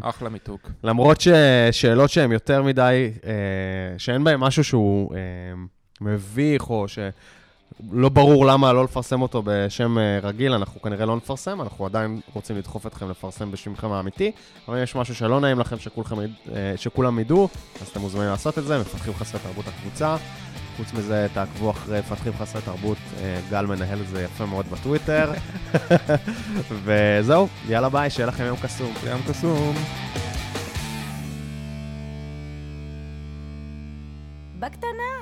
אחלה 0.02 0.28
מיתוג. 0.28 0.58
למרות 0.84 1.18
ששאלות 1.20 2.10
שהן 2.10 2.32
יותר 2.32 2.62
מדי, 2.62 3.10
שאין 3.98 4.24
בהן 4.24 4.40
משהו 4.40 4.64
שהוא 4.64 5.14
מביך, 6.00 6.70
או 6.70 6.86
שלא 7.90 8.08
ברור 8.08 8.46
למה 8.46 8.72
לא 8.72 8.84
לפרסם 8.84 9.22
אותו 9.22 9.42
בשם 9.44 9.98
אה, 9.98 10.18
רגיל, 10.22 10.52
אנחנו 10.52 10.82
כנראה 10.82 11.06
לא 11.06 11.16
נפרסם, 11.16 11.62
אנחנו 11.62 11.86
עדיין 11.86 12.20
רוצים 12.34 12.56
לדחוף 12.56 12.86
אתכם 12.86 13.10
לפרסם 13.10 13.50
בשמכם 13.50 13.92
האמיתי, 13.92 14.32
אבל 14.68 14.76
אם 14.76 14.82
יש 14.82 14.96
משהו 14.96 15.14
שלא 15.14 15.40
נעים 15.40 15.58
לכם 15.58 15.78
שכולכם, 15.78 16.16
אה, 16.20 16.72
שכולם 16.76 17.18
ידעו, 17.18 17.48
אז 17.82 17.88
אתם 17.88 18.00
מוזמנים 18.00 18.28
לעשות 18.28 18.58
את 18.58 18.64
זה, 18.64 18.78
מפתחים 18.78 19.14
חסרי 19.14 19.40
תרבות 19.40 19.64
הקבוצה. 19.68 20.16
חוץ 20.76 20.92
מזה, 20.92 21.26
תעקבו 21.34 21.70
אחרי 21.70 21.98
מפתחים 21.98 22.32
חסרי 22.38 22.62
תרבות, 22.62 22.98
אה, 23.20 23.40
גל 23.50 23.66
מנהל 23.66 24.00
את 24.00 24.08
זה 24.08 24.22
יפה 24.22 24.46
מאוד 24.46 24.66
בטוויטר. 24.70 25.32
וזהו, 26.84 27.48
יאללה 27.68 27.88
ביי, 27.88 28.10
שיהיה 28.10 28.26
לכם 28.26 28.44
יום 28.44 28.56
קסום. 28.56 28.92
ים 29.06 29.18
קסום. 29.28 29.74
בקטנה. 34.58 35.15